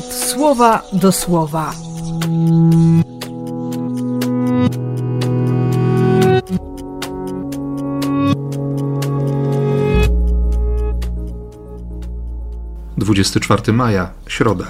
[0.00, 1.72] słowa do słowa.
[12.96, 14.66] Dwudziesty czwarty maja, środa.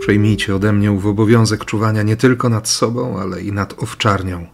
[0.00, 4.46] Przejmijcie ode mnie obowiązek czuwania nie tylko nad sobą, ale i nad owczarnią,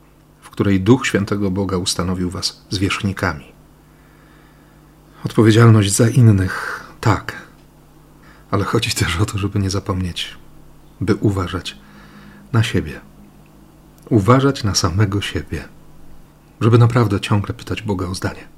[0.56, 3.45] której Duch Świętego Boga ustanowił was zwierzchnikami.
[5.24, 7.37] Odpowiedzialność za innych, tak,
[8.51, 10.34] ale chodzi też o to, żeby nie zapomnieć,
[11.01, 11.77] by uważać
[12.52, 13.01] na siebie.
[14.09, 15.69] Uważać na samego siebie,
[16.60, 18.48] żeby naprawdę ciągle pytać Boga o zdanie,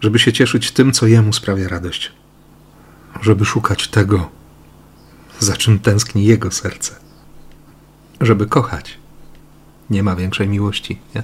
[0.00, 2.12] żeby się cieszyć tym, co Jemu sprawia radość,
[3.22, 4.30] żeby szukać tego,
[5.38, 6.94] za czym tęskni jego serce.
[8.20, 8.98] Żeby kochać,
[9.90, 11.22] nie ma większej miłości, nie?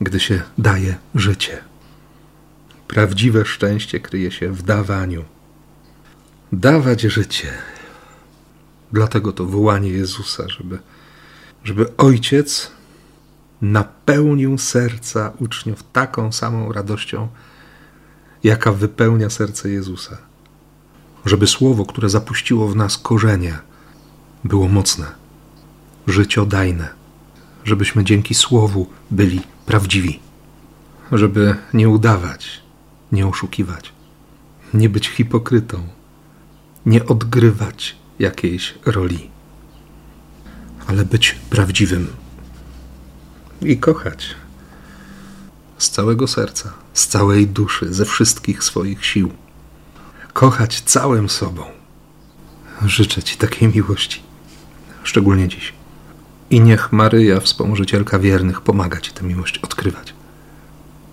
[0.00, 1.64] Gdy się daje życie.
[2.88, 5.24] Prawdziwe szczęście kryje się w dawaniu.
[6.52, 7.48] Dawać życie.
[8.92, 10.78] Dlatego to wołanie Jezusa, żeby,
[11.64, 12.70] żeby Ojciec
[13.60, 17.28] napełnił serca uczniów taką samą radością,
[18.44, 20.18] jaka wypełnia serce Jezusa
[21.26, 23.58] żeby słowo, które zapuściło w nas korzenie,
[24.44, 25.06] było mocne,
[26.06, 26.88] życiodajne,
[27.66, 30.20] żebyśmy dzięki słowu byli prawdziwi,
[31.12, 32.62] żeby nie udawać,
[33.12, 33.92] nie oszukiwać,
[34.74, 35.88] nie być hipokrytą,
[36.86, 39.30] nie odgrywać jakiejś roli,
[40.86, 42.06] ale być prawdziwym
[43.62, 44.34] i kochać
[45.78, 49.32] z całego serca, z całej duszy, ze wszystkich swoich sił
[50.32, 51.64] kochać całym sobą.
[52.84, 54.22] Życzę Ci takiej miłości,
[55.02, 55.72] szczególnie dziś.
[56.50, 60.14] I niech Maryja, wspomożycielka wiernych, pomaga Ci tę miłość odkrywać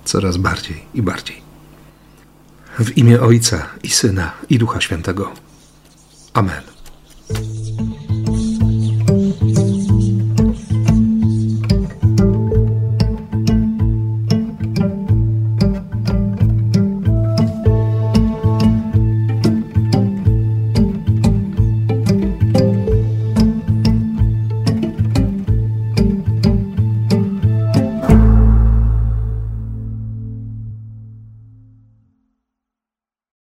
[0.06, 1.42] coraz bardziej i bardziej.
[2.80, 5.32] W imię Ojca i Syna i Ducha Świętego.
[6.34, 6.73] Amen.